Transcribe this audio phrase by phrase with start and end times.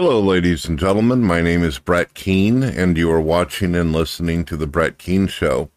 [0.00, 1.22] Hello, ladies and gentlemen.
[1.22, 5.26] My name is Brett Keane, and you are watching and listening to The Brett Keane
[5.26, 5.70] Show.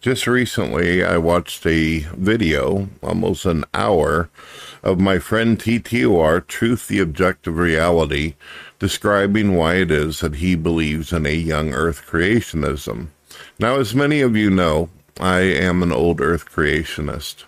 [0.00, 4.30] Just recently, I watched a video, almost an hour,
[4.82, 8.36] of my friend TTOR, Truth the Objective Reality,
[8.78, 13.08] describing why it is that he believes in a young earth creationism.
[13.58, 14.88] Now, as many of you know,
[15.20, 17.44] I am an old earth creationist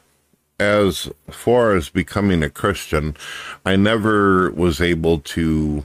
[0.61, 3.17] as far as becoming a Christian,
[3.65, 5.85] I never was able to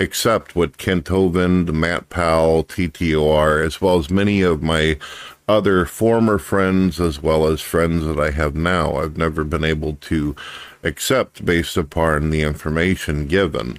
[0.00, 4.98] accept what Kent Hovind, Matt Powell, TTOR, as well as many of my
[5.46, 9.94] other former friends, as well as friends that I have now, I've never been able
[9.94, 10.34] to
[10.82, 13.78] accept based upon the information given.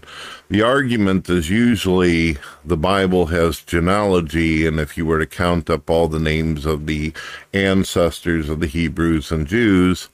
[0.49, 5.89] The argument is usually the Bible has genealogy, and if you were to count up
[5.89, 7.13] all the names of the
[7.53, 10.09] ancestors of the Hebrews and Jews,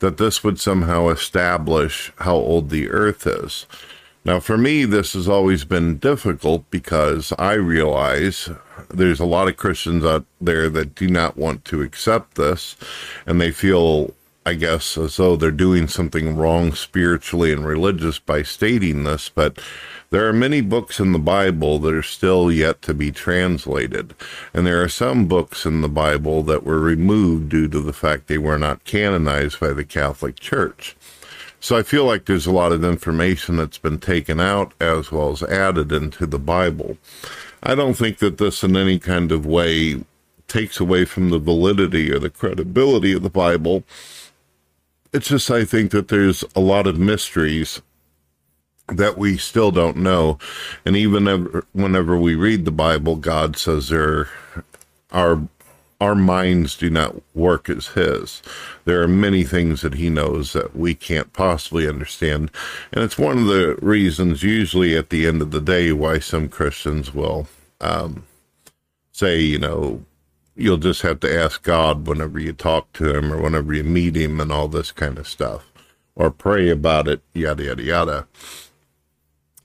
[0.00, 3.66] that this would somehow establish how old the earth is.
[4.22, 8.50] Now, for me, this has always been difficult because I realize
[8.90, 12.76] there's a lot of Christians out there that do not want to accept this,
[13.24, 14.12] and they feel,
[14.44, 19.30] I guess, as though they're doing something wrong spiritually and religious by stating this.
[19.30, 19.58] But
[20.10, 24.14] there are many books in the Bible that are still yet to be translated,
[24.52, 28.26] and there are some books in the Bible that were removed due to the fact
[28.26, 30.94] they were not canonized by the Catholic Church.
[31.60, 35.30] So I feel like there's a lot of information that's been taken out as well
[35.30, 36.96] as added into the Bible.
[37.62, 40.02] I don't think that this in any kind of way
[40.48, 43.84] takes away from the validity or the credibility of the Bible.
[45.12, 47.82] It's just, I think that there's a lot of mysteries
[48.88, 50.38] that we still don't know.
[50.84, 54.28] And even ever, whenever we read the Bible, God says there
[55.12, 55.42] are
[56.00, 58.42] our minds do not work as his.
[58.90, 62.50] There are many things that he knows that we can't possibly understand.
[62.90, 66.48] And it's one of the reasons, usually at the end of the day, why some
[66.48, 67.46] Christians will
[67.80, 68.24] um,
[69.12, 70.04] say, you know,
[70.56, 74.16] you'll just have to ask God whenever you talk to him or whenever you meet
[74.16, 75.70] him and all this kind of stuff,
[76.16, 78.26] or pray about it, yada, yada, yada.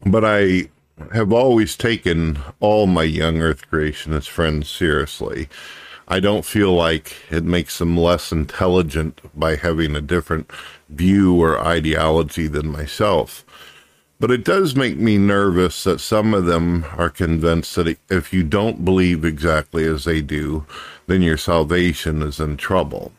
[0.05, 0.69] But I
[1.13, 5.49] have always taken all my young earth creationist friends seriously
[6.07, 10.49] I don't feel like it makes them less intelligent by having a different
[10.89, 13.43] view or ideology than myself.
[14.19, 18.43] But it does make me nervous that some of them are convinced that if you
[18.43, 20.65] don't believe exactly as they do,
[21.07, 23.11] then your salvation is in trouble,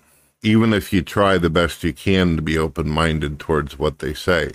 [0.43, 4.15] even if you try the best you can to be open minded towards what they
[4.15, 4.53] say.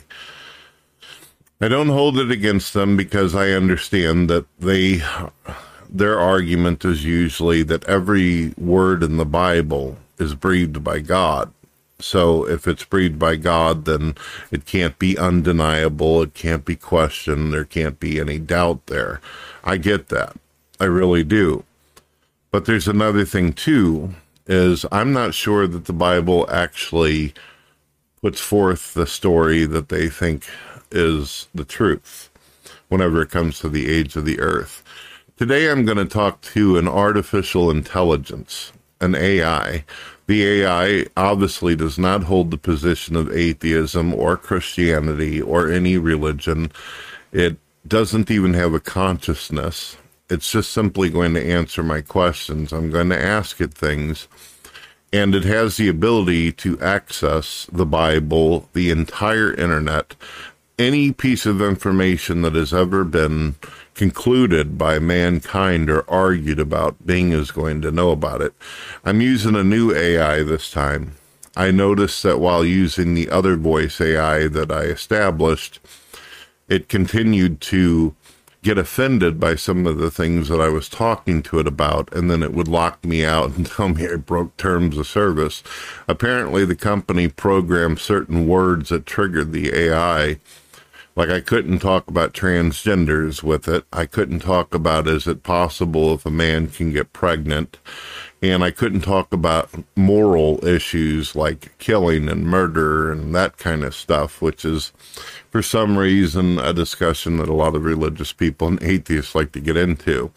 [1.60, 5.04] I don't hold it against them because I understand that they
[5.92, 11.52] their argument is usually that every word in the Bible is breathed by God.
[12.00, 14.16] So if it's breathed by God, then
[14.50, 16.22] it can't be undeniable.
[16.24, 17.54] It can't be questioned.
[17.54, 19.22] There can't be any doubt there.
[19.64, 20.36] I get that.
[20.80, 21.64] I really do.
[22.50, 24.16] But there's another thing too,
[24.48, 27.34] is I'm not sure that the Bible actually
[28.22, 30.46] puts forth the story that they think
[30.92, 32.30] is the truth
[32.90, 34.81] whenever it comes to the age of the earth.
[35.42, 39.84] Today I'm going to talk to an artificial intelligence, an AI.
[40.28, 46.72] The AI obviously does not hold the position of atheism or Christianity or any religion.
[47.32, 47.58] It
[47.88, 49.98] doesn't even have a consciousness.
[50.30, 52.72] It's just simply going to answer my questions.
[52.72, 54.28] I'm going to ask it things.
[55.12, 60.16] And it has the ability to access the Bible, the entire internet,
[60.78, 63.56] any piece of information that has ever been
[63.96, 68.54] concluded by mankind or argued about, Bing is going to know about it.
[69.04, 71.16] I'm using a new AI this time.
[71.56, 75.80] I noticed that while using the other voice AI that I established,
[76.70, 78.16] it continued to
[78.64, 82.30] get offended by some of the things that I was talking to it about, and
[82.30, 85.64] then it would lock me out and tell me I broke terms of service.
[86.08, 90.40] Apparently, the company programmed certain words that triggered the AI
[91.16, 93.86] like I couldn't talk about transgenders with it.
[93.92, 97.78] I couldn't talk about is it possible if a man can get pregnant.
[98.44, 103.94] And I couldn't talk about moral issues like killing and murder and that kind of
[103.94, 104.92] stuff, which is
[105.52, 109.60] for some reason a discussion that a lot of religious people and atheists like to
[109.60, 110.32] get into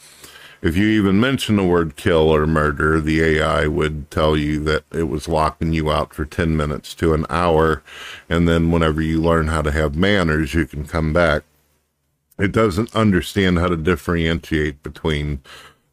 [0.65, 4.85] if you even mention the word kill or murder, the AI would tell you that
[4.95, 7.83] it was locking you out for 10 minutes to an hour.
[8.31, 11.43] And then whenever you learn how to have manners, you can come back.
[12.39, 15.43] It doesn't understand how to differentiate between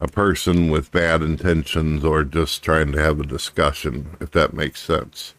[0.00, 4.80] a person with bad intentions or just trying to have a discussion, if that makes
[4.80, 5.34] sense.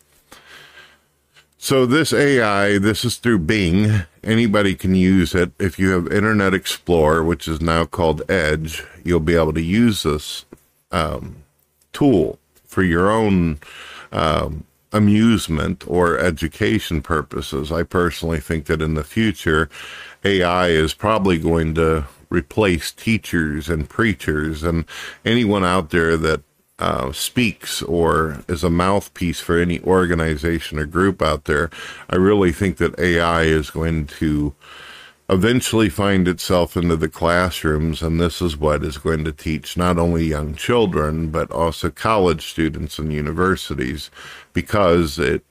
[1.64, 4.02] So this AI, this is through Bing.
[4.22, 5.54] Anybody can use it.
[5.58, 10.04] If you have Internet Explorer, which is now called Edge, you'll be able to use
[10.04, 10.44] this
[10.92, 11.38] um,
[11.94, 13.60] tool for your own
[14.12, 17.72] um, amusement or education purposes.
[17.72, 19.70] I personally think that in the future,
[20.26, 24.84] AI is probably going to replace teachers and preachers and
[25.24, 26.42] anyone out there that
[26.80, 31.70] uh, speaks or is a mouthpiece for any organization or group out there.
[32.10, 34.54] I really think that AI is going to
[35.30, 39.98] eventually find itself into the classrooms, and this is what is going to teach not
[39.98, 44.12] only young children, but also college students and universities,
[44.54, 45.44] because it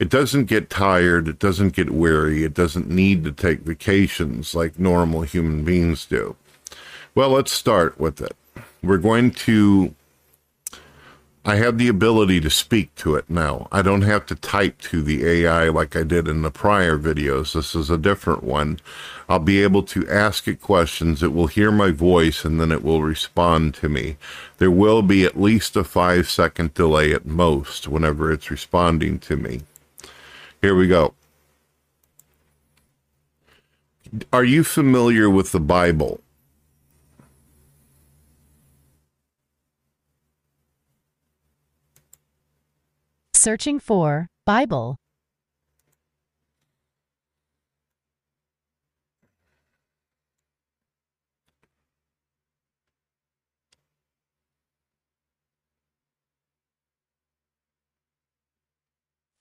[0.00, 4.78] it doesn't get tired, it doesn't get weary, it doesn't need to take vacations like
[4.78, 6.36] normal human beings do.
[7.14, 8.36] Well, let's start with it.
[8.82, 9.94] We're going to
[11.46, 13.68] I have the ability to speak to it now.
[13.70, 17.52] I don't have to type to the AI like I did in the prior videos.
[17.52, 18.80] This is a different one.
[19.28, 21.22] I'll be able to ask it questions.
[21.22, 24.16] It will hear my voice and then it will respond to me.
[24.56, 29.36] There will be at least a five second delay at most whenever it's responding to
[29.36, 29.60] me.
[30.62, 31.12] Here we go.
[34.32, 36.20] Are you familiar with the Bible?
[43.36, 44.96] Searching for Bible.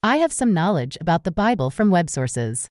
[0.01, 2.67] I have some knowledge about the Bible from web sources.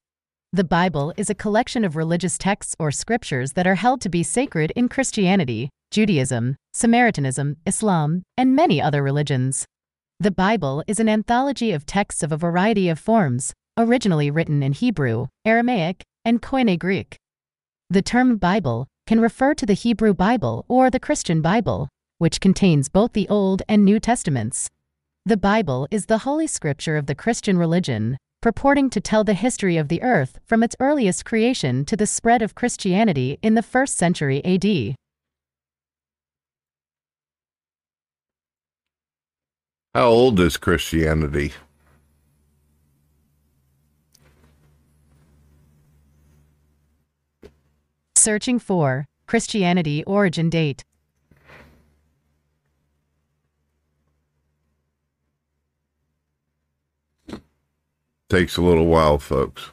[0.52, 4.22] The Bible is a collection of religious texts or scriptures that are held to be
[4.22, 9.64] sacred in Christianity, Judaism, Samaritanism, Islam, and many other religions.
[10.22, 14.72] The Bible is an anthology of texts of a variety of forms, originally written in
[14.72, 17.16] Hebrew, Aramaic, and Koine Greek.
[17.90, 21.88] The term Bible can refer to the Hebrew Bible or the Christian Bible,
[22.18, 24.70] which contains both the Old and New Testaments.
[25.26, 29.76] The Bible is the holy scripture of the Christian religion, purporting to tell the history
[29.76, 33.98] of the earth from its earliest creation to the spread of Christianity in the first
[33.98, 34.94] century AD.
[39.94, 41.52] How old is Christianity?
[48.16, 50.86] Searching for Christianity origin date.
[58.30, 59.72] Takes a little while, folks.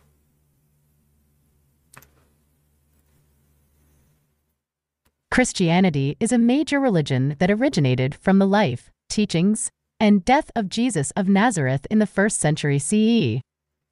[5.32, 11.12] Christianity is a major religion that originated from the life, teachings, and death of Jesus
[11.12, 13.42] of Nazareth in the first century CE.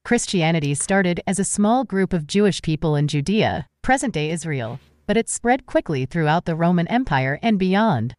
[0.06, 5.18] Christianity started as a small group of Jewish people in Judea, present day Israel, but
[5.18, 8.14] it spread quickly throughout the Roman Empire and beyond.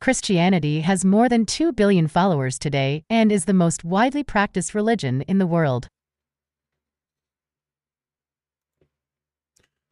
[0.00, 5.22] Christianity has more than 2 billion followers today and is the most widely practiced religion
[5.22, 5.88] in the world.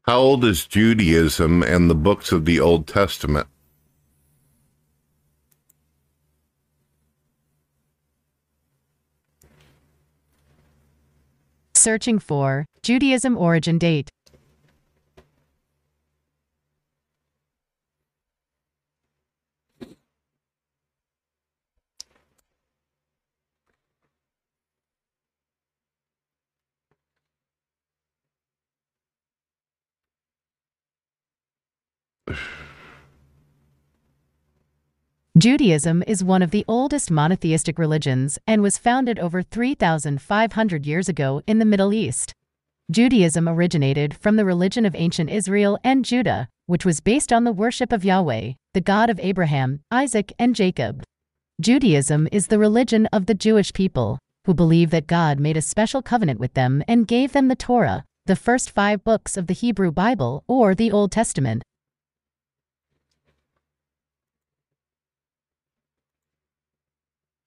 [0.02, 3.48] How old is Judaism and the books of the Old Testament?
[11.84, 14.08] Searching for Judaism origin date.
[35.36, 41.42] Judaism is one of the oldest monotheistic religions and was founded over 3,500 years ago
[41.48, 42.32] in the Middle East.
[42.88, 47.50] Judaism originated from the religion of ancient Israel and Judah, which was based on the
[47.50, 51.02] worship of Yahweh, the God of Abraham, Isaac, and Jacob.
[51.60, 56.00] Judaism is the religion of the Jewish people, who believe that God made a special
[56.00, 59.90] covenant with them and gave them the Torah, the first five books of the Hebrew
[59.90, 61.64] Bible or the Old Testament.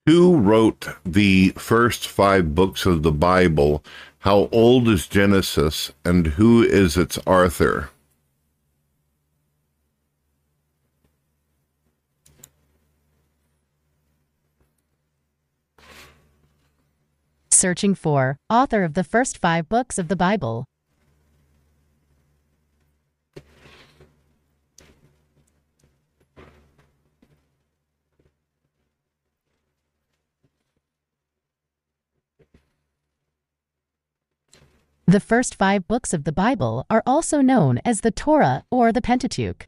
[0.08, 3.84] Who wrote the first five books of the Bible?
[4.20, 5.92] How old is Genesis?
[6.02, 7.90] And who is its author?
[17.50, 20.64] Searching for author of the first five books of the Bible.
[35.08, 39.00] The first five books of the Bible are also known as the Torah or the
[39.00, 39.64] Pentateuch.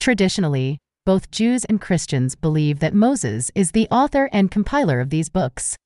[0.00, 5.28] Traditionally, both Jews and Christians believe that Moses is the author and compiler of these
[5.28, 5.76] books.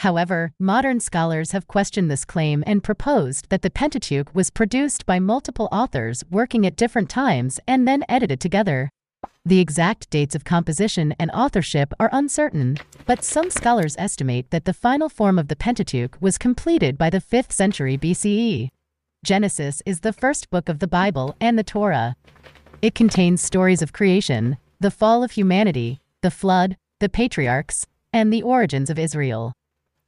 [0.00, 5.20] However, modern scholars have questioned this claim and proposed that the Pentateuch was produced by
[5.20, 8.90] multiple authors working at different times and then edited together.
[9.46, 14.72] The exact dates of composition and authorship are uncertain, but some scholars estimate that the
[14.72, 18.70] final form of the Pentateuch was completed by the 5th century BCE.
[19.22, 22.16] Genesis is the first book of the Bible and the Torah.
[22.80, 28.42] It contains stories of creation, the fall of humanity, the flood, the patriarchs, and the
[28.42, 29.52] origins of Israel.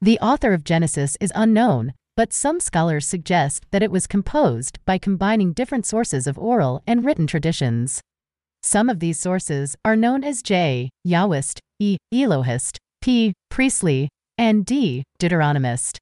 [0.00, 4.96] The author of Genesis is unknown, but some scholars suggest that it was composed by
[4.96, 8.00] combining different sources of oral and written traditions.
[8.68, 10.90] Some of these sources are known as J.
[11.06, 11.98] Yahwist, E.
[12.12, 13.32] Elohist, P.
[13.48, 15.04] Priestly, and D.
[15.20, 15.98] Deuteronomist.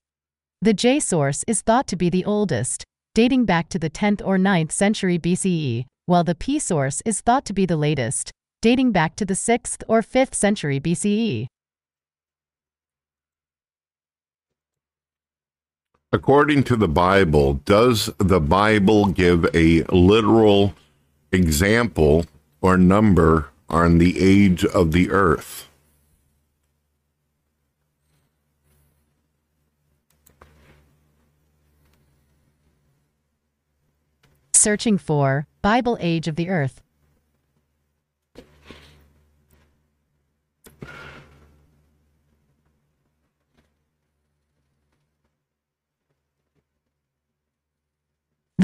[0.63, 2.83] The J source is thought to be the oldest,
[3.15, 7.45] dating back to the 10th or 9th century BCE, while the P source is thought
[7.45, 8.31] to be the latest,
[8.63, 11.47] dating back to the 6th or 5th century BCE.
[16.15, 20.73] According to the Bible, does the Bible give a literal
[21.31, 22.25] example
[22.65, 25.69] or number on the age of the earth?
[34.55, 36.81] Searching for Bible Age of the Earth.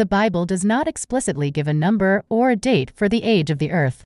[0.01, 3.59] The Bible does not explicitly give a number or a date for the age of
[3.59, 4.03] the earth.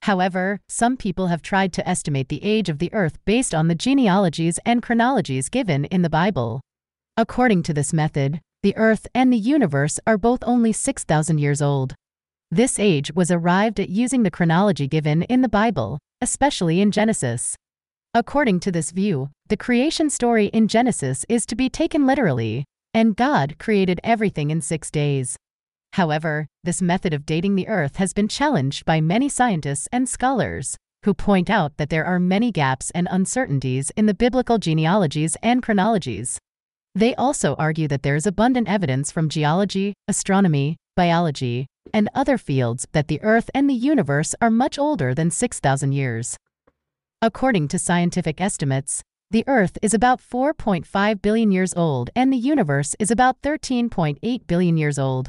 [0.00, 3.74] However, some people have tried to estimate the age of the earth based on the
[3.74, 6.62] genealogies and chronologies given in the Bible.
[7.18, 11.94] According to this method, the earth and the universe are both only 6,000 years old.
[12.50, 17.54] This age was arrived at using the chronology given in the Bible, especially in Genesis.
[18.14, 23.16] According to this view, the creation story in Genesis is to be taken literally, and
[23.16, 25.36] God created everything in six days.
[25.94, 30.76] However, this method of dating the Earth has been challenged by many scientists and scholars,
[31.04, 35.62] who point out that there are many gaps and uncertainties in the biblical genealogies and
[35.62, 36.38] chronologies.
[36.94, 42.86] They also argue that there is abundant evidence from geology, astronomy, biology, and other fields
[42.92, 46.36] that the Earth and the universe are much older than 6,000 years.
[47.20, 49.02] According to scientific estimates,
[49.34, 54.76] the Earth is about 4.5 billion years old and the universe is about 13.8 billion
[54.76, 55.28] years old.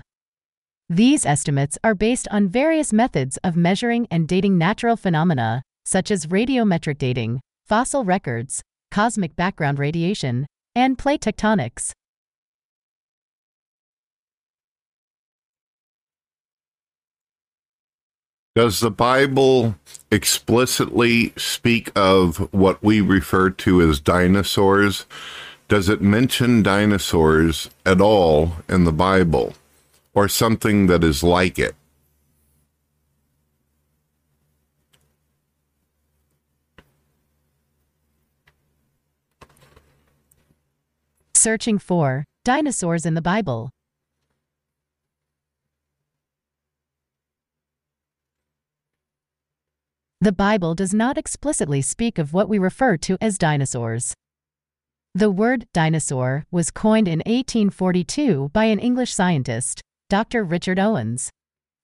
[0.87, 6.27] These estimates are based on various methods of measuring and dating natural phenomena, such as
[6.27, 10.45] radiometric dating, fossil records, cosmic background radiation,
[10.75, 11.91] and plate tectonics.
[18.55, 19.75] Does the Bible
[20.09, 25.05] explicitly speak of what we refer to as dinosaurs?
[25.67, 29.55] Does it mention dinosaurs at all in the Bible
[30.13, 31.75] or something that is like it?
[41.33, 43.74] Searching for dinosaurs in the Bible.
[50.21, 54.13] The Bible does not explicitly speak of what we refer to as dinosaurs.
[55.13, 60.43] The word dinosaur was coined in 1842 by an English scientist, Dr.
[60.43, 61.29] Richard Owens.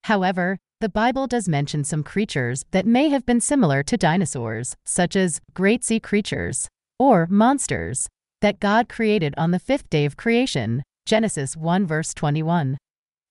[0.06, 5.16] However, the Bible does mention some creatures that may have been similar to dinosaurs, such
[5.16, 8.08] as great sea creatures or monsters
[8.42, 12.78] that God created on the fifth day of creation, Genesis 1 verse 21.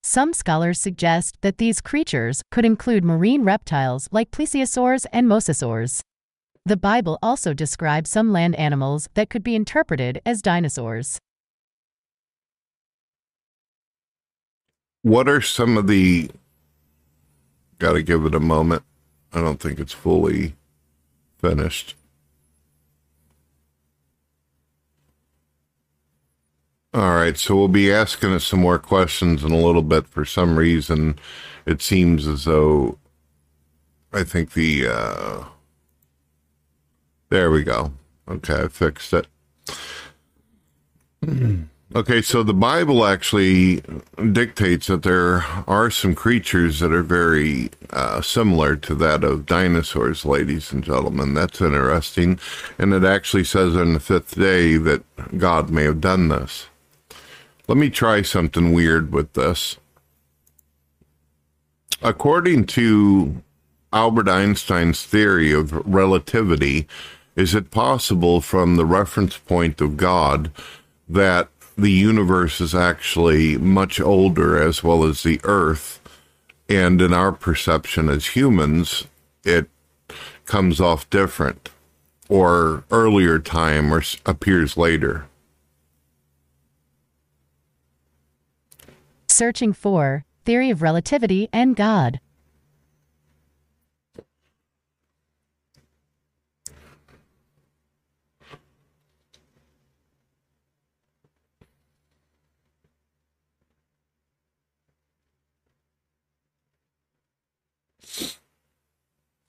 [0.03, 6.01] Some scholars suggest that these creatures could include marine reptiles like plesiosaurs and mosasaurs.
[6.65, 11.19] The Bible also describes some land animals that could be interpreted as dinosaurs.
[15.03, 16.31] What are some of the.
[17.79, 18.83] Got to give it a moment.
[19.33, 20.55] I don't think it's fully
[21.39, 21.95] finished.
[26.93, 30.09] All right, so we'll be asking us some more questions in a little bit.
[30.09, 31.21] For some reason,
[31.65, 32.99] it seems as though
[34.13, 35.45] I think the uh,
[37.29, 37.93] there we go.
[38.29, 39.29] Okay, I fixed it.
[41.95, 43.83] Okay, so the Bible actually
[44.33, 50.25] dictates that there are some creatures that are very uh, similar to that of dinosaurs,
[50.25, 51.35] ladies and gentlemen.
[51.35, 52.39] That's interesting.
[52.79, 55.03] And it actually says on the fifth day that
[55.39, 56.70] God may have done this.
[57.71, 59.77] Let me try something weird with this.
[62.03, 63.45] According to
[63.93, 66.89] Albert Einstein's theory of relativity,
[67.37, 70.51] is it possible from the reference point of God
[71.09, 71.49] that
[71.79, 76.01] the universe is actually much older as well as the earth?
[76.69, 79.07] And in our perception as humans,
[79.45, 79.71] it
[80.45, 81.71] comes off different
[82.29, 85.29] or earlier time or appears later.
[89.31, 92.19] Searching for theory of relativity and God.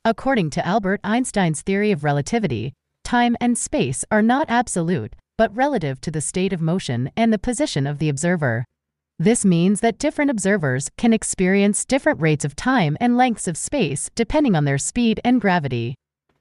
[0.05, 2.73] According to Albert Einstein's theory of relativity,
[3.03, 7.39] time and space are not absolute, but relative to the state of motion and the
[7.39, 8.65] position of the observer.
[9.21, 14.09] This means that different observers can experience different rates of time and lengths of space
[14.15, 15.93] depending on their speed and gravity.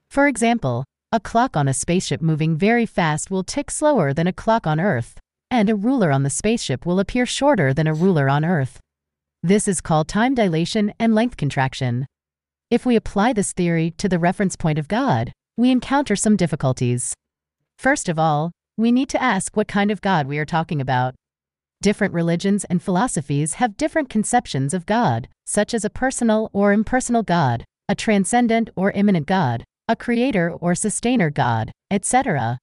[0.09, 4.33] For example, a clock on a spaceship moving very fast will tick slower than a
[4.33, 5.13] clock on Earth,
[5.51, 8.79] and a ruler on the spaceship will appear shorter than a ruler on Earth.
[9.43, 12.07] This is called time dilation and length contraction.
[12.71, 17.13] If we apply this theory to the reference point of God, we encounter some difficulties.
[17.77, 21.13] First of all, we need to ask what kind of God we are talking about.
[21.81, 27.23] Different religions and philosophies have different conceptions of God, such as a personal or impersonal
[27.23, 32.59] God, a transcendent or immanent God, a creator or sustainer God, etc.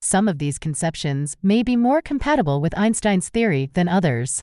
[0.00, 4.40] Some of these conceptions may be more compatible with Einstein's theory than others.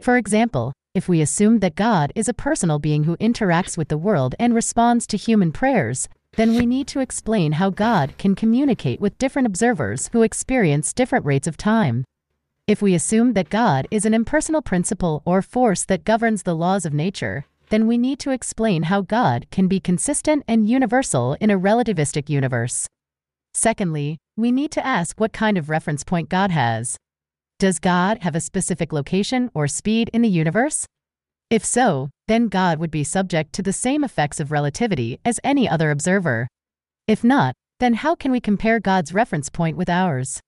[0.00, 3.98] For example, if we assume that God is a personal being who interacts with the
[3.98, 9.02] world and responds to human prayers, then we need to explain how God can communicate
[9.02, 12.04] with different observers who experience different rates of time.
[12.66, 16.86] If we assume that God is an impersonal principle or force that governs the laws
[16.86, 21.50] of nature, then we need to explain how God can be consistent and universal in
[21.50, 22.88] a relativistic universe.
[23.52, 26.96] Secondly, we need to ask what kind of reference point God has.
[27.58, 30.86] Does God have a specific location or speed in the universe?
[31.50, 35.68] If so, then God would be subject to the same effects of relativity as any
[35.68, 36.48] other observer.
[37.06, 40.40] If not, then how can we compare God's reference point with ours?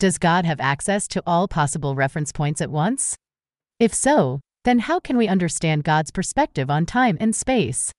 [0.00, 3.16] Does God have access to all possible reference points at once?
[3.80, 7.90] If so, then how can we understand God's perspective on time and space?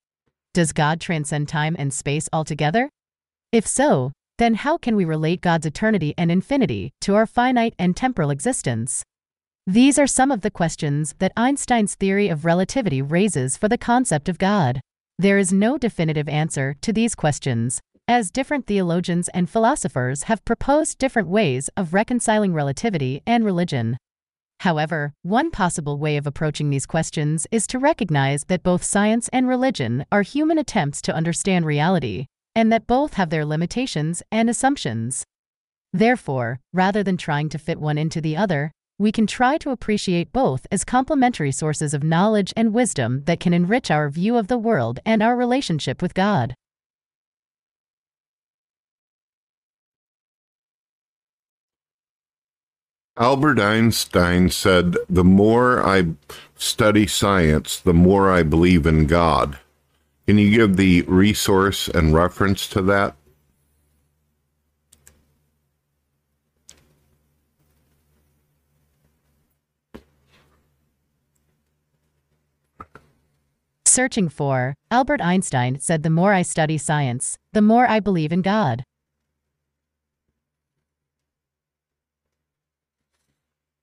[0.54, 2.90] Does God transcend time and space altogether?
[3.52, 7.98] If so, then how can we relate God's eternity and infinity to our finite and
[7.98, 9.04] temporal existence?
[9.68, 14.30] These are some of the questions that Einstein's theory of relativity raises for the concept
[14.30, 14.80] of God.
[15.18, 20.98] There is no definitive answer to these questions, as different theologians and philosophers have proposed
[20.98, 23.96] different ways of reconciling relativity and religion.
[24.62, 29.48] However, one possible way of approaching these questions is to recognize that both science and
[29.48, 35.24] religion are human attempts to understand reality, and that both have their limitations and assumptions.
[35.94, 40.34] Therefore, rather than trying to fit one into the other, we can try to appreciate
[40.34, 44.58] both as complementary sources of knowledge and wisdom that can enrich our view of the
[44.58, 46.56] world and our relationship with God.
[53.20, 56.14] Albert Einstein said, The more I
[56.56, 59.60] study science, the more I believe in God.
[60.26, 63.16] Can you give the resource and reference to that?
[73.86, 78.42] Searching for, Albert Einstein said, The more I study science, the more I believe in
[78.42, 78.86] God.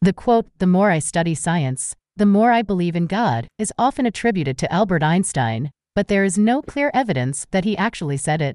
[0.03, 4.07] The quote, the more I study science, the more I believe in God, is often
[4.07, 8.55] attributed to Albert Einstein, but there is no clear evidence that he actually said it.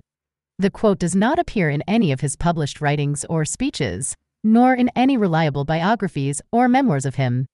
[0.57, 4.89] The quote does not appear in any of his published writings or speeches, nor in
[4.95, 7.47] any reliable biographies or memoirs of him.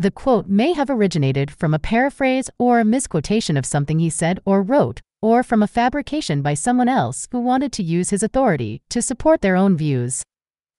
[0.00, 4.40] The quote may have originated from a paraphrase or a misquotation of something he said
[4.46, 8.80] or wrote, or from a fabrication by someone else who wanted to use his authority
[8.88, 10.22] to support their own views.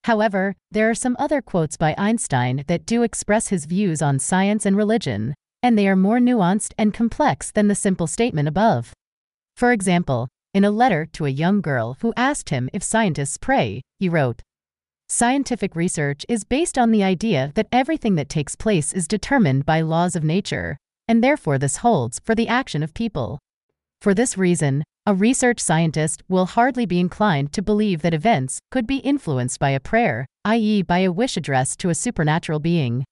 [0.05, 4.65] However, there are some other quotes by Einstein that do express his views on science
[4.65, 8.91] and religion, and they are more nuanced and complex than the simple statement above.
[9.55, 13.83] For example, in a letter to a young girl who asked him if scientists pray,
[13.99, 14.41] he wrote,
[15.13, 19.81] Scientific research is based on the idea that everything that takes place is determined by
[19.81, 23.37] laws of nature, and therefore this holds for the action of people.
[23.99, 28.87] For this reason, a research scientist will hardly be inclined to believe that events could
[28.87, 33.03] be influenced by a prayer, i.e., by a wish addressed to a supernatural being.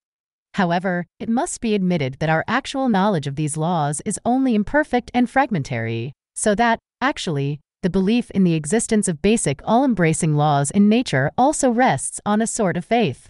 [0.54, 5.12] However, it must be admitted that our actual knowledge of these laws is only imperfect
[5.14, 10.70] and fragmentary, so that, actually, the belief in the existence of basic, all embracing laws
[10.72, 13.30] in nature also rests on a sort of faith.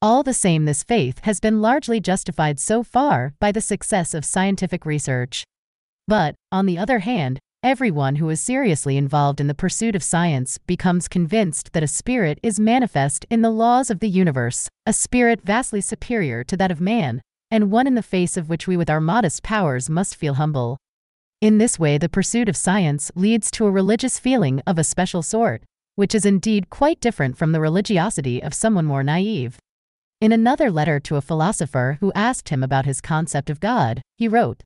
[0.00, 4.24] All the same, this faith has been largely justified so far by the success of
[4.24, 5.44] scientific research.
[6.06, 10.58] But, on the other hand, everyone who is seriously involved in the pursuit of science
[10.58, 15.40] becomes convinced that a spirit is manifest in the laws of the universe, a spirit
[15.42, 18.90] vastly superior to that of man, and one in the face of which we with
[18.90, 20.76] our modest powers must feel humble.
[21.40, 25.22] In this way, the pursuit of science leads to a religious feeling of a special
[25.22, 25.62] sort,
[25.94, 29.58] which is indeed quite different from the religiosity of someone more naive.
[30.20, 34.28] In another letter to a philosopher who asked him about his concept of God, he
[34.28, 34.62] wrote,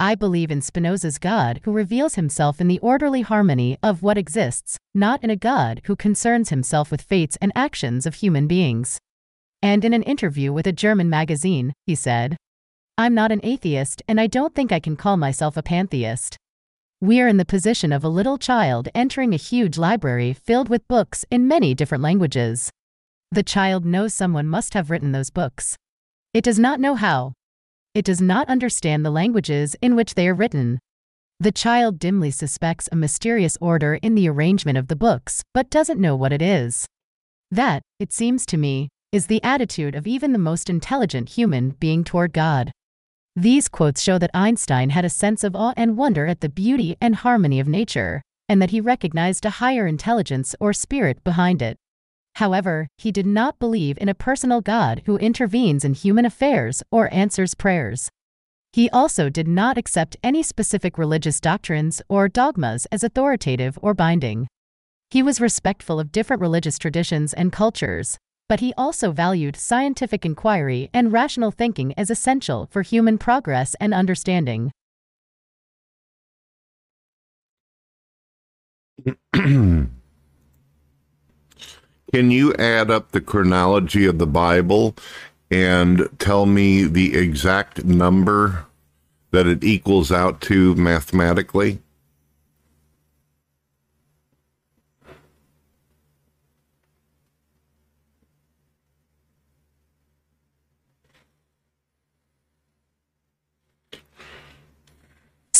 [0.00, 4.76] I believe in Spinoza's God who reveals himself in the orderly harmony of what exists,
[4.94, 8.98] not in a God who concerns himself with fates and actions of human beings.
[9.62, 12.36] And in an interview with a German magazine, he said,
[12.96, 16.36] I'm not an atheist and I don't think I can call myself a pantheist.
[17.00, 20.86] We are in the position of a little child entering a huge library filled with
[20.86, 22.70] books in many different languages.
[23.32, 25.76] The child knows someone must have written those books.
[26.32, 27.32] It does not know how,
[27.94, 30.78] it does not understand the languages in which they are written.
[31.40, 36.00] The child dimly suspects a mysterious order in the arrangement of the books, but doesn't
[36.00, 36.86] know what it is.
[37.50, 42.04] That, it seems to me, is the attitude of even the most intelligent human being
[42.04, 42.72] toward God.
[43.36, 46.96] These quotes show that Einstein had a sense of awe and wonder at the beauty
[47.00, 51.76] and harmony of nature, and that he recognized a higher intelligence or spirit behind it.
[52.36, 57.12] However, he did not believe in a personal God who intervenes in human affairs or
[57.12, 58.08] answers prayers.
[58.72, 64.46] He also did not accept any specific religious doctrines or dogmas as authoritative or binding.
[65.10, 68.16] He was respectful of different religious traditions and cultures,
[68.48, 73.94] but he also valued scientific inquiry and rational thinking as essential for human progress and
[73.94, 74.70] understanding.
[79.34, 79.90] Can
[82.12, 84.94] you add up the chronology of the Bible
[85.50, 88.66] and tell me the exact number
[89.32, 91.80] that it equals out to mathematically?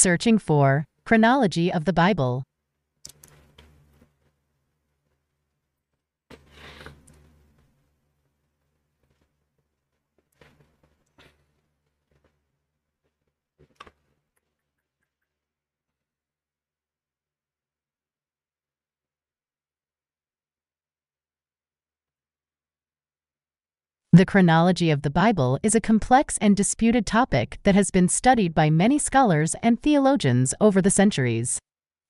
[0.04, 2.42] Searching for chronology of the Bible.
[24.14, 28.54] The chronology of the Bible is a complex and disputed topic that has been studied
[28.54, 31.58] by many scholars and theologians over the centuries.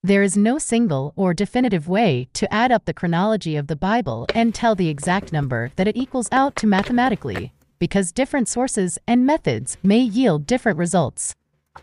[0.02, 4.26] There is no single or definitive way to add up the chronology of the Bible
[4.34, 9.24] and tell the exact number that it equals out to mathematically, because different sources and
[9.24, 11.34] methods may yield different results.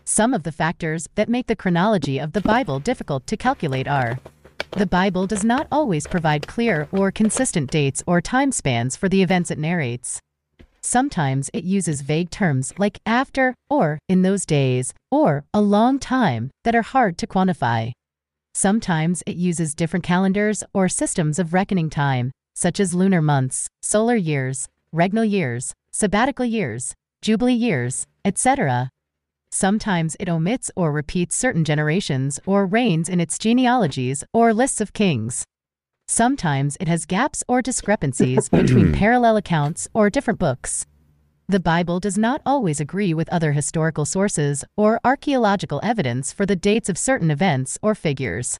[0.04, 4.20] Some of the factors that make the chronology of the Bible difficult to calculate are
[4.72, 9.22] the Bible does not always provide clear or consistent dates or time spans for the
[9.22, 10.18] events it narrates.
[10.80, 16.50] Sometimes it uses vague terms like after, or in those days, or a long time
[16.64, 17.92] that are hard to quantify.
[18.54, 24.16] Sometimes it uses different calendars or systems of reckoning time, such as lunar months, solar
[24.16, 28.88] years, regnal years, sabbatical years, jubilee years, etc.
[29.54, 34.94] Sometimes it omits or repeats certain generations or reigns in its genealogies or lists of
[34.94, 35.44] kings.
[36.08, 40.86] Sometimes it has gaps or discrepancies between parallel accounts or different books.
[41.48, 46.56] The Bible does not always agree with other historical sources or archaeological evidence for the
[46.56, 48.58] dates of certain events or figures.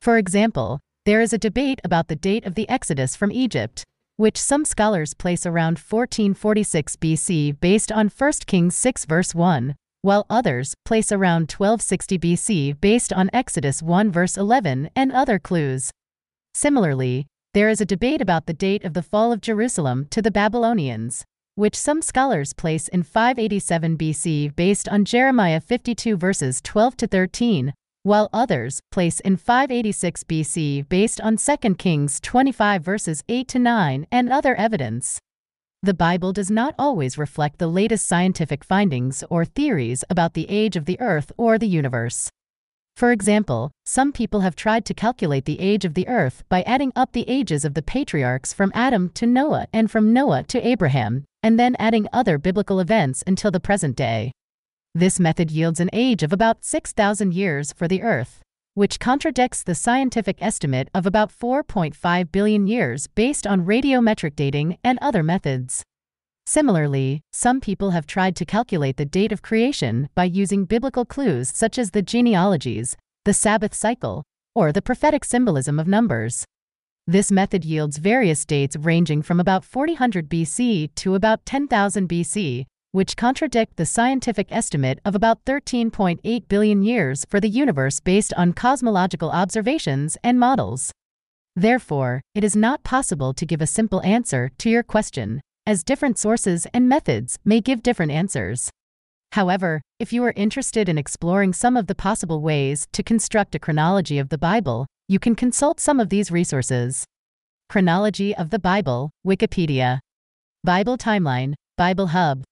[0.00, 3.84] For example, there is a debate about the date of the Exodus from Egypt,
[4.16, 10.26] which some scholars place around 1446 BC based on 1 Kings 6 verse 1, while
[10.28, 15.90] others place around 1260 BC based on Exodus 1 verse 11 and other clues.
[16.54, 20.30] Similarly, there is a debate about the date of the fall of Jerusalem to the
[20.30, 27.06] Babylonians, which some scholars place in 587 BC based on Jeremiah 52 verses 12 to
[27.06, 33.58] 13, while others place in 586 BC based on 2 Kings 25 verses 8 to
[33.58, 35.18] 9 and other evidence.
[35.84, 40.76] The Bible does not always reflect the latest scientific findings or theories about the age
[40.76, 42.30] of the Earth or the universe.
[42.94, 46.92] For example, some people have tried to calculate the age of the earth by adding
[46.94, 51.24] up the ages of the patriarchs from Adam to Noah and from Noah to Abraham,
[51.42, 54.30] and then adding other biblical events until the present day.
[54.94, 58.41] This method yields an age of about 6,000 years for the earth,
[58.74, 64.98] which contradicts the scientific estimate of about 4.5 billion years based on radiometric dating and
[65.02, 65.82] other methods.
[66.46, 71.50] Similarly, some people have tried to calculate the date of creation by using biblical clues
[71.54, 76.44] such as the genealogies, the Sabbath cycle, or the prophetic symbolism of numbers.
[77.06, 83.16] This method yields various dates ranging from about 4000 BC to about 10,000 BC, which
[83.16, 89.30] contradict the scientific estimate of about 13.8 billion years for the universe based on cosmological
[89.30, 90.92] observations and models.
[91.56, 96.18] Therefore, it is not possible to give a simple answer to your question as different
[96.18, 98.70] sources and methods may give different answers.
[99.32, 103.58] However, if you are interested in exploring some of the possible ways to construct a
[103.58, 107.06] chronology of the Bible, you can consult some of these resources.
[107.70, 110.00] Chronology of the Bible, Wikipedia.
[110.62, 112.44] Bible Timeline, Bible Hub.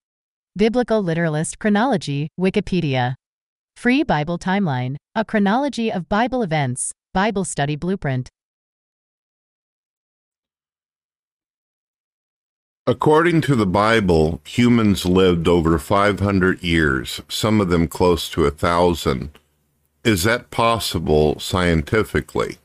[0.56, 3.14] Biblical Literalist Chronology, Wikipedia.
[3.76, 8.28] Free Bible Timeline, a chronology of Bible events, Bible Study Blueprint.
[12.84, 18.50] According to the Bible, humans lived over 500 years, some of them close to a
[18.50, 19.30] thousand.
[20.02, 22.58] Is that possible scientifically?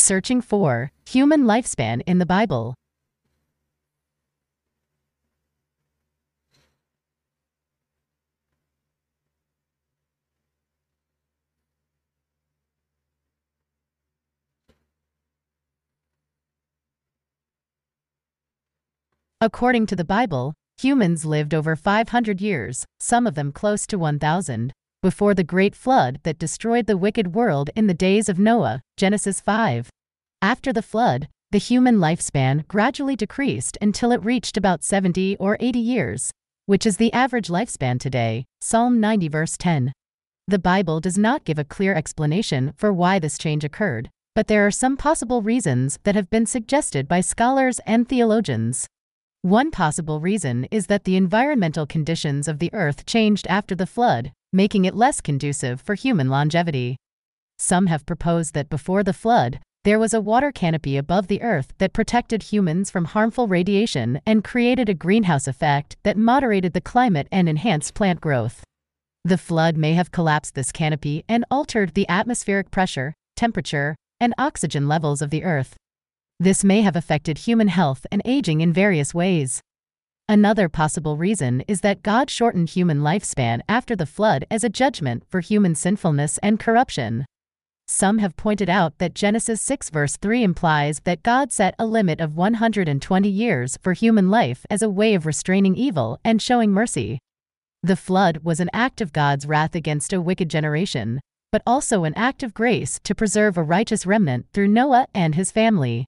[0.00, 2.74] Searching for human lifespan in the Bible.
[19.42, 24.72] According to the Bible, humans lived over 500 years, some of them close to 1,000,
[25.02, 29.40] before the great flood that destroyed the wicked world in the days of Noah, Genesis
[29.40, 29.88] 5.
[30.42, 35.78] After the flood, the human lifespan gradually decreased until it reached about 70 or 80
[35.78, 36.30] years,
[36.66, 39.92] which is the average lifespan today, Psalm 90 verse 10.
[40.46, 44.66] The Bible does not give a clear explanation for why this change occurred, but there
[44.66, 48.86] are some possible reasons that have been suggested by scholars and theologians.
[49.42, 54.32] One possible reason is that the environmental conditions of the Earth changed after the flood,
[54.52, 56.96] making it less conducive for human longevity.
[57.58, 61.72] Some have proposed that before the flood, there was a water canopy above the Earth
[61.78, 67.28] that protected humans from harmful radiation and created a greenhouse effect that moderated the climate
[67.32, 68.62] and enhanced plant growth.
[69.24, 74.88] The flood may have collapsed this canopy and altered the atmospheric pressure, temperature, and oxygen
[74.88, 75.76] levels of the Earth,
[76.42, 79.60] this may have affected human health and aging in various ways.
[80.30, 85.24] Another possible reason is that God shortened human lifespan after the flood as a judgment
[85.28, 87.26] for human sinfulness and corruption.
[87.88, 92.20] Some have pointed out that Genesis 6 verse 3 implies that God set a limit
[92.20, 97.18] of 120 years for human life as a way of restraining evil and showing mercy.
[97.82, 101.18] The flood was an act of God's wrath against a wicked generation,
[101.50, 105.50] but also an act of grace to preserve a righteous remnant through Noah and his
[105.50, 106.06] family.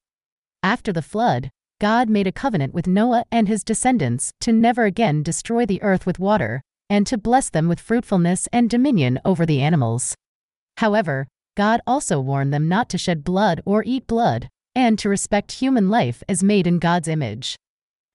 [0.63, 1.51] After the flood,
[1.83, 6.07] God made a covenant with Noah and his descendants to never again destroy the earth
[6.07, 10.15] with water, and to bless them with fruitfulness and dominion over the animals.
[10.77, 15.61] However, God also warned them not to shed blood or eat blood, and to respect
[15.61, 17.57] human life as made in God's image.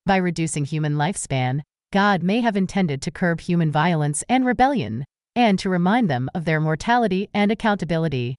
[0.06, 1.60] By reducing human lifespan,
[1.92, 5.04] God may have intended to curb human violence and rebellion,
[5.36, 8.38] and to remind them of their mortality and accountability.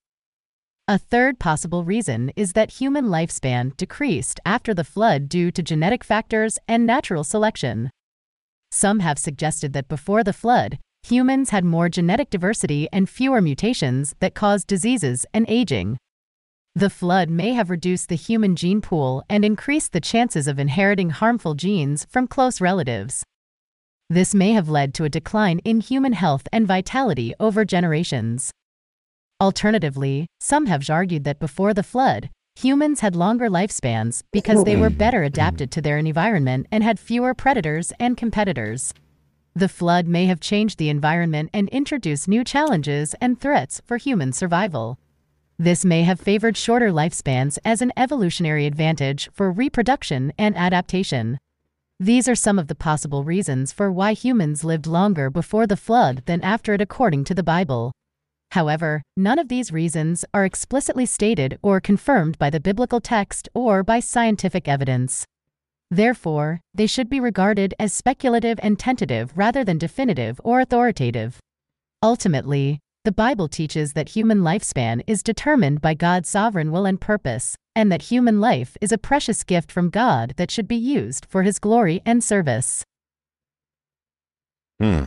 [0.90, 6.02] A third possible reason is that human lifespan decreased after the flood due to genetic
[6.02, 7.90] factors and natural selection.
[8.70, 14.14] Some have suggested that before the flood, humans had more genetic diversity and fewer mutations
[14.20, 15.98] that caused diseases and aging.
[16.74, 21.10] The flood may have reduced the human gene pool and increased the chances of inheriting
[21.10, 23.24] harmful genes from close relatives.
[24.08, 28.52] This may have led to a decline in human health and vitality over generations.
[29.40, 34.90] Alternatively, some have argued that before the flood, humans had longer lifespans because they were
[34.90, 38.92] better adapted to their environment and had fewer predators and competitors.
[39.54, 44.32] The flood may have changed the environment and introduced new challenges and threats for human
[44.32, 44.98] survival.
[45.56, 51.38] This may have favored shorter lifespans as an evolutionary advantage for reproduction and adaptation.
[52.00, 56.22] These are some of the possible reasons for why humans lived longer before the flood
[56.26, 57.92] than after it according to the Bible.
[58.52, 63.82] However, none of these reasons are explicitly stated or confirmed by the biblical text or
[63.82, 65.26] by scientific evidence.
[65.90, 71.38] Therefore, they should be regarded as speculative and tentative rather than definitive or authoritative.
[72.02, 77.56] Ultimately, the Bible teaches that human lifespan is determined by God's sovereign will and purpose,
[77.74, 81.42] and that human life is a precious gift from God that should be used for
[81.42, 82.84] His glory and service.
[84.78, 85.04] Hmm.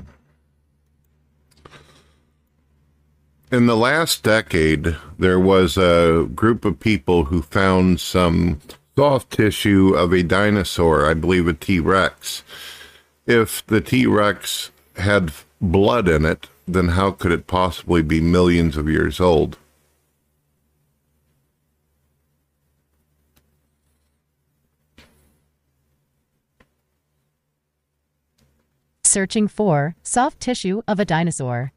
[3.51, 8.61] In the last decade, there was a group of people who found some
[8.95, 12.43] soft tissue of a dinosaur, I believe a T Rex.
[13.25, 18.77] If the T Rex had blood in it, then how could it possibly be millions
[18.77, 19.57] of years old?
[29.03, 31.73] Searching for soft tissue of a dinosaur.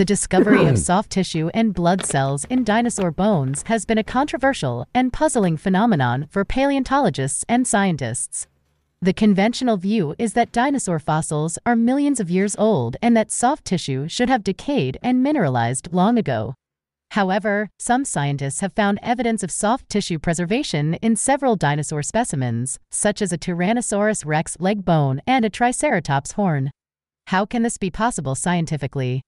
[0.00, 4.86] The discovery of soft tissue and blood cells in dinosaur bones has been a controversial
[4.94, 8.46] and puzzling phenomenon for paleontologists and scientists.
[9.02, 13.66] The conventional view is that dinosaur fossils are millions of years old and that soft
[13.66, 16.54] tissue should have decayed and mineralized long ago.
[17.10, 23.20] However, some scientists have found evidence of soft tissue preservation in several dinosaur specimens, such
[23.20, 26.70] as a Tyrannosaurus rex leg bone and a Triceratops horn.
[27.26, 29.20] How can this be possible scientifically?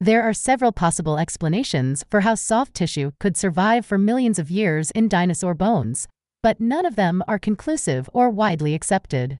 [0.00, 4.90] There are several possible explanations for how soft tissue could survive for millions of years
[4.90, 6.06] in dinosaur bones,
[6.42, 9.38] but none of them are conclusive or widely accepted.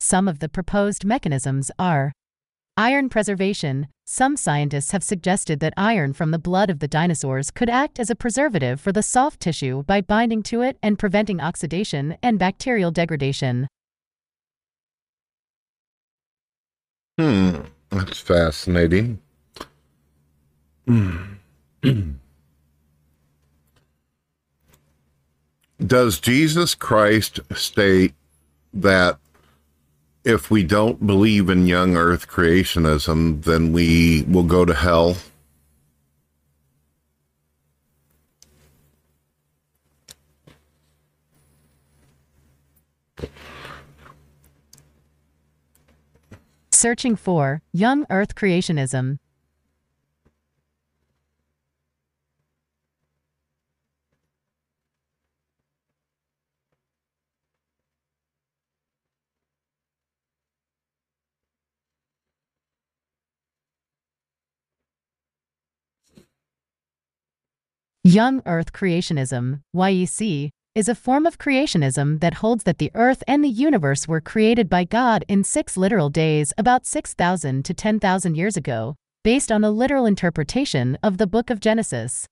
[0.00, 2.12] Some of the proposed mechanisms are
[2.74, 3.88] iron preservation.
[4.06, 8.08] Some scientists have suggested that iron from the blood of the dinosaurs could act as
[8.08, 12.90] a preservative for the soft tissue by binding to it and preventing oxidation and bacterial
[12.90, 13.68] degradation.
[17.18, 19.21] Hmm, that's fascinating.
[25.84, 28.14] Does Jesus Christ state
[28.74, 29.18] that
[30.24, 35.16] if we don't believe in young earth creationism, then we will go to hell?
[46.70, 49.18] Searching for Young Earth Creationism.
[68.04, 73.44] Young Earth Creationism, YEC, is a form of creationism that holds that the earth and
[73.44, 78.56] the universe were created by God in six literal days about 6,000 to 10,000 years
[78.56, 82.26] ago, based on a literal interpretation of the book of Genesis.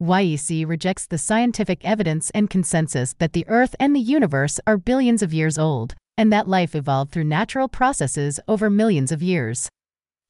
[0.00, 5.20] YEC rejects the scientific evidence and consensus that the earth and the universe are billions
[5.20, 9.68] of years old, and that life evolved through natural processes over millions of years.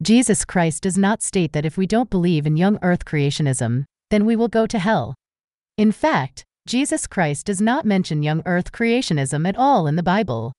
[0.03, 4.25] Jesus Christ does not state that if we don't believe in young earth creationism, then
[4.25, 5.15] we will go to hell.
[5.77, 10.53] In fact, Jesus Christ does not mention young earth creationism at all in the Bible.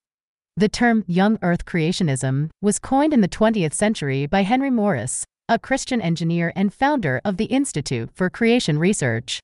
[0.57, 5.59] The term young earth creationism was coined in the 20th century by Henry Morris, a
[5.59, 9.39] Christian engineer and founder of the Institute for Creation Research.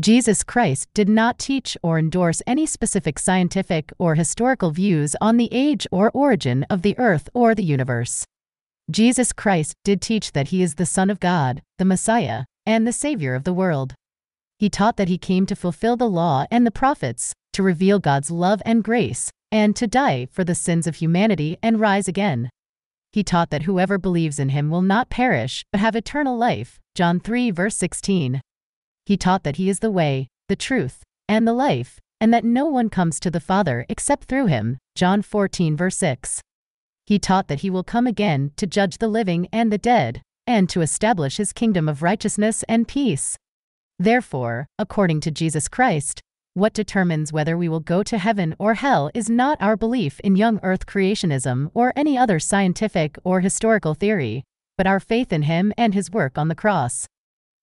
[0.00, 5.48] Jesus Christ did not teach or endorse any specific scientific or historical views on the
[5.52, 8.24] age or origin of the earth or the universe.
[8.90, 12.92] Jesus Christ did teach that he is the Son of God, the Messiah, and the
[12.92, 13.94] Savior of the world.
[14.58, 18.30] He taught that he came to fulfill the law and the prophets, to reveal God's
[18.30, 22.50] love and grace, and to die for the sins of humanity and rise again.
[23.10, 26.78] He taught that whoever believes in him will not perish, but have eternal life.
[26.94, 28.42] John 3, verse 16.
[29.06, 32.66] He taught that he is the way, the truth, and the life, and that no
[32.66, 34.76] one comes to the Father except through him.
[34.94, 36.42] John 14, verse 6.
[37.06, 40.68] He taught that he will come again to judge the living and the dead, and
[40.70, 43.36] to establish his kingdom of righteousness and peace.
[43.98, 46.22] Therefore, according to Jesus Christ,
[46.54, 50.34] what determines whether we will go to heaven or hell is not our belief in
[50.34, 54.42] young earth creationism or any other scientific or historical theory,
[54.76, 57.06] but our faith in him and his work on the cross.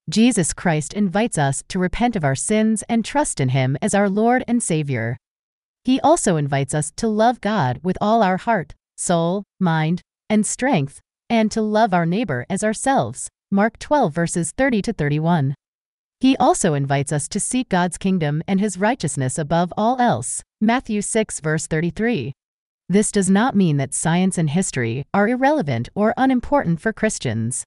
[0.07, 4.09] Jesus Christ invites us to repent of our sins and trust in him as our
[4.09, 5.17] Lord and Savior.
[5.83, 11.01] He also invites us to love God with all our heart, soul, mind, and strength,
[11.29, 13.29] and to love our neighbor as ourselves.
[13.51, 15.55] Mark 12 verses 30 to 31.
[16.19, 21.01] He also invites us to seek God's kingdom and his righteousness above all else, Matthew
[21.01, 22.31] 6 verse 33.
[22.87, 27.63] This does not mean that science and history are irrelevant or unimportant for Christians.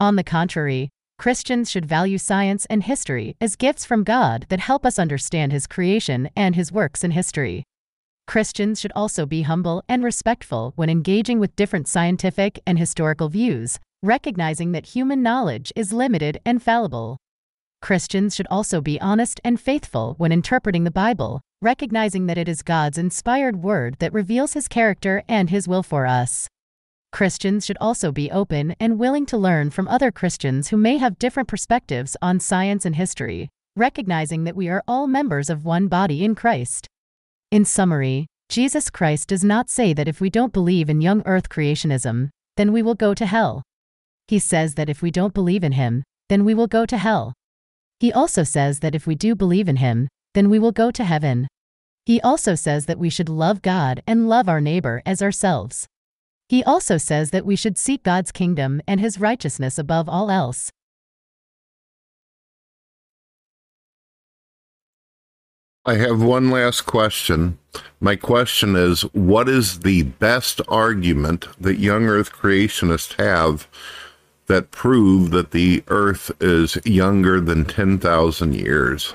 [0.00, 4.86] On the contrary, Christians should value science and history as gifts from God that help
[4.86, 7.64] us understand His creation and His works in history.
[8.28, 13.78] Christians should also be humble and respectful when engaging with different scientific and historical views,
[14.02, 17.16] recognizing that human knowledge is limited and fallible.
[17.80, 22.60] Christians should also be honest and faithful when interpreting the Bible, recognizing that it is
[22.60, 26.48] God's inspired word that reveals his character and his will for us.
[27.10, 31.18] Christians should also be open and willing to learn from other Christians who may have
[31.18, 36.22] different perspectives on science and history, recognizing that we are all members of one body
[36.22, 36.88] in Christ.
[37.50, 41.48] In summary, Jesus Christ does not say that if we don't believe in young earth
[41.48, 42.28] creationism,
[42.58, 43.62] then we will go to hell.
[44.26, 47.32] He says that if we don't believe in him, then we will go to hell.
[48.00, 51.04] He also says that if we do believe in him, then we will go to
[51.04, 51.48] heaven.
[52.04, 55.86] He also says that we should love God and love our neighbor as ourselves.
[56.50, 60.70] He also says that we should seek God's kingdom and his righteousness above all else.
[65.88, 67.58] I have one last question.
[67.98, 73.66] My question is What is the best argument that young earth creationists have
[74.48, 79.14] that prove that the earth is younger than 10,000 years?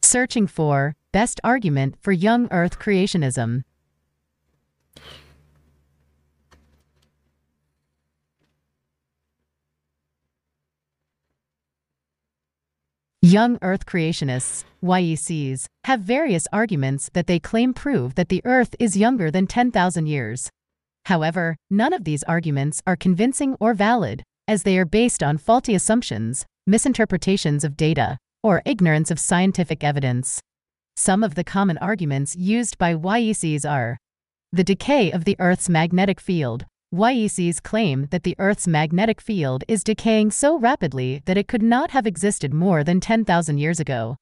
[0.00, 3.64] Searching for best argument for young earth creationism.
[13.24, 18.98] Young Earth creationists, YECs, have various arguments that they claim prove that the Earth is
[18.98, 20.50] younger than 10,000 years.
[21.06, 25.74] However, none of these arguments are convincing or valid, as they are based on faulty
[25.74, 30.42] assumptions, misinterpretations of data, or ignorance of scientific evidence.
[30.94, 33.96] Some of the common arguments used by YECs are
[34.52, 39.82] the decay of the Earth's magnetic field, YECs claim that the Earth's magnetic field is
[39.82, 44.16] decaying so rapidly that it could not have existed more than 10,000 years ago.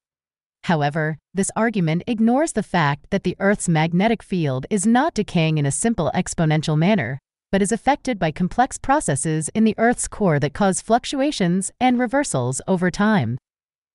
[0.63, 5.67] However, this argument ignores the fact that the Earth's magnetic field is not decaying in
[5.67, 7.19] a simple exponential manner,
[7.51, 12.59] but is affected by complex processes in the Earth's core that cause fluctuations and reversals
[12.67, 13.37] over time.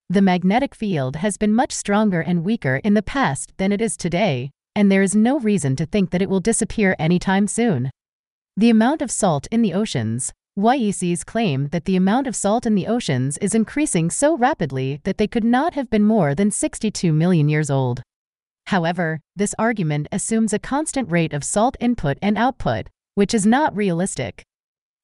[0.08, 3.96] The magnetic field has been much stronger and weaker in the past than it is
[3.96, 7.90] today, and there is no reason to think that it will disappear anytime soon.
[8.58, 10.32] The amount of salt in the oceans.
[10.58, 15.16] YECs claim that the amount of salt in the oceans is increasing so rapidly that
[15.16, 18.02] they could not have been more than 62 million years old.
[18.66, 23.76] However, this argument assumes a constant rate of salt input and output, which is not
[23.76, 24.42] realistic.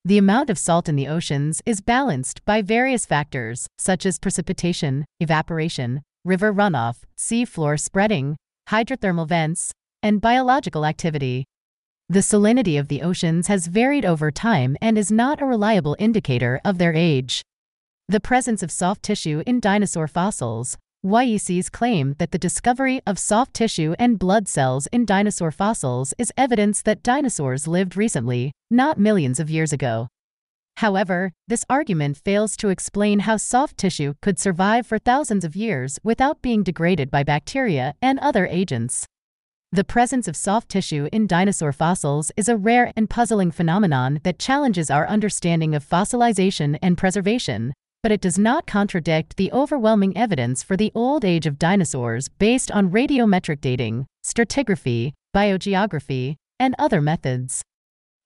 [0.05, 5.05] The amount of salt in the oceans is balanced by various factors, such as precipitation,
[5.20, 8.34] evaporation, river runoff, sea floor spreading,
[8.68, 9.70] hydrothermal vents,
[10.02, 11.44] and biological activity.
[12.11, 16.61] The salinity of the oceans has varied over time and is not a reliable indicator
[16.62, 17.42] of their age.
[18.09, 20.76] The presence of soft tissue in dinosaur fossils.
[21.02, 26.32] YECs claim that the discovery of soft tissue and blood cells in dinosaur fossils is
[26.36, 30.09] evidence that dinosaurs lived recently, not millions of years ago.
[30.78, 35.98] However, this argument fails to explain how soft tissue could survive for thousands of years
[36.02, 39.07] without being degraded by bacteria and other agents.
[39.74, 44.38] The presence of soft tissue in dinosaur fossils is a rare and puzzling phenomenon that
[44.38, 50.62] challenges our understanding of fossilization and preservation, but it does not contradict the overwhelming evidence
[50.62, 57.60] for the old age of dinosaurs based on radiometric dating, stratigraphy, biogeography, and other methods.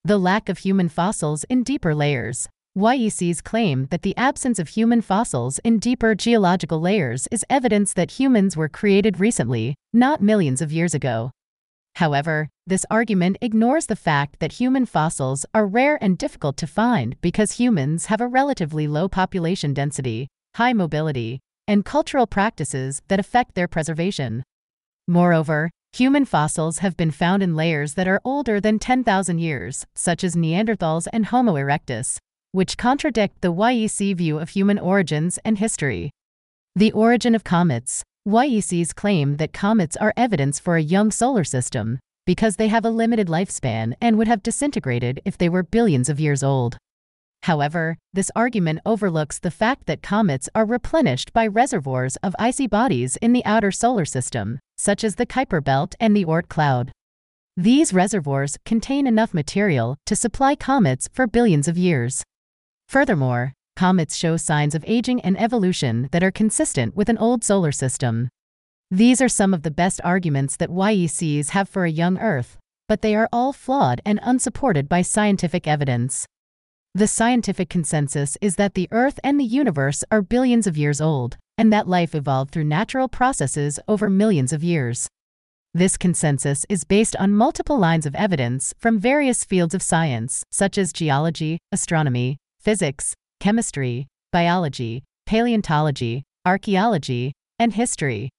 [0.03, 2.47] The lack of human fossils in deeper layers.
[2.77, 8.19] YECs claim that the absence of human fossils in deeper geological layers is evidence that
[8.19, 11.31] humans were created recently, not millions of years ago.
[11.99, 17.19] However, this argument ignores the fact that human fossils are rare and difficult to find
[17.19, 23.53] because humans have a relatively low population density, high mobility, and cultural practices that affect
[23.53, 24.43] their preservation.
[25.09, 30.23] Moreover, human fossils have been found in layers that are older than 10,000 years, such
[30.23, 32.17] as Neanderthals and Homo erectus,
[32.53, 36.11] which contradict the YEC view of human origins and history.
[36.77, 41.99] The origin of comets, YECs claim that comets are evidence for a young solar system
[42.25, 46.19] because they have a limited lifespan and would have disintegrated if they were billions of
[46.19, 46.77] years old.
[47.43, 53.15] However, this argument overlooks the fact that comets are replenished by reservoirs of icy bodies
[53.17, 56.91] in the outer solar system, such as the Kuiper Belt and the Oort cloud.
[57.55, 62.23] These reservoirs contain enough material to supply comets for billions of years.
[62.87, 67.71] Furthermore, comets show signs of aging and evolution that are consistent with an old solar
[67.71, 68.27] system.
[68.91, 72.57] These are some of the best arguments that YECs have for a young Earth,
[72.89, 76.25] but they are all flawed and unsupported by scientific evidence.
[76.93, 81.37] The scientific consensus is that the Earth and the universe are billions of years old,
[81.57, 85.07] and that life evolved through natural processes over millions of years.
[85.73, 90.77] This consensus is based on multiple lines of evidence from various fields of science, such
[90.77, 98.29] as geology, astronomy, physics, chemistry, biology, paleontology, archaeology, and history.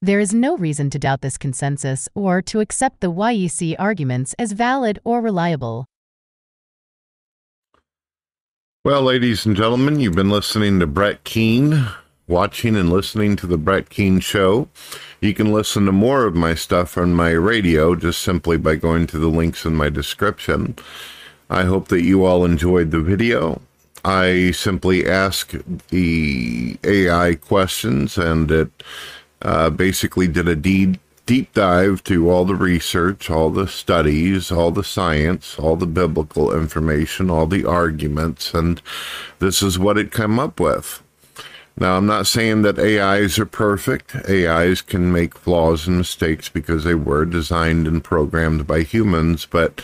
[0.00, 4.52] There is no reason to doubt this consensus or to accept the YEC arguments as
[4.52, 5.86] valid or reliable.
[8.84, 11.88] Well, ladies and gentlemen, you've been listening to Brett Keane
[12.28, 14.68] watching and listening to the Brett Keane Show.
[15.20, 19.06] You can listen to more of my stuff on my radio just simply by going
[19.08, 20.76] to the links in my description.
[21.50, 23.60] I hope that you all enjoyed the video.
[24.08, 25.52] I simply ask
[25.90, 28.82] the AI questions and it
[29.42, 34.70] uh, basically did a deep, deep dive to all the research, all the studies, all
[34.70, 38.80] the science, all the biblical information, all the arguments, and
[39.40, 41.02] this is what it came up with.
[41.76, 44.16] Now, I'm not saying that AIs are perfect.
[44.26, 49.82] AIs can make flaws and mistakes because they were designed and programmed by humans, but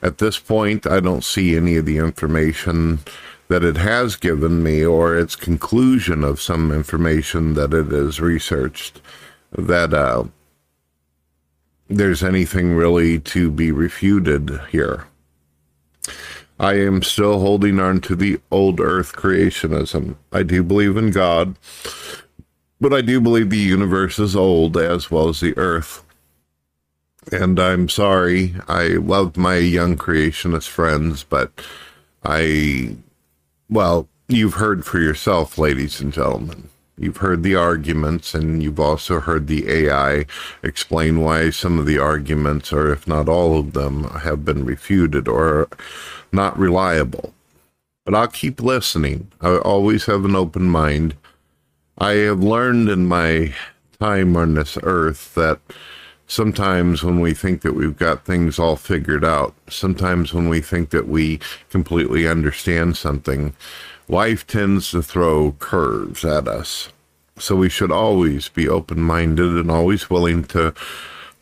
[0.00, 3.00] at this point, I don't see any of the information
[3.48, 9.00] that it has given me or its conclusion of some information that it has researched
[9.52, 10.24] that uh,
[11.88, 15.06] there's anything really to be refuted here.
[16.58, 20.16] I am still holding on to the old earth creationism.
[20.32, 21.56] I do believe in God,
[22.80, 26.04] but I do believe the universe is old as well as the earth.
[27.32, 31.50] And I'm sorry, I loved my young creationist friends, but
[32.22, 32.96] I,
[33.74, 36.68] well, you've heard for yourself, ladies and gentlemen.
[36.96, 40.26] You've heard the arguments, and you've also heard the AI
[40.62, 45.26] explain why some of the arguments, or if not all of them, have been refuted
[45.26, 45.68] or
[46.30, 47.34] not reliable.
[48.04, 49.32] But I'll keep listening.
[49.40, 51.16] I always have an open mind.
[51.98, 53.54] I have learned in my
[53.98, 55.58] time on this earth that
[56.26, 60.90] sometimes when we think that we've got things all figured out, sometimes when we think
[60.90, 63.54] that we completely understand something,
[64.08, 66.90] life tends to throw curves at us.
[67.38, 70.74] So we should always be open minded and always willing to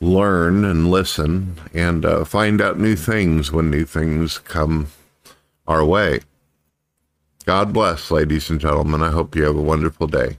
[0.01, 4.89] learn and listen and uh, find out new things when new things come
[5.67, 6.21] our way.
[7.45, 9.03] God bless, ladies and gentlemen.
[9.03, 10.39] I hope you have a wonderful day.